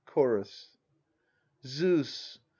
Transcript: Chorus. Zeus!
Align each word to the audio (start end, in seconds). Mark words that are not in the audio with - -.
Chorus. 0.03 0.71
Zeus! 1.63 2.39